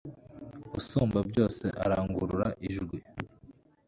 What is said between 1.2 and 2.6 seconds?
byose arangurura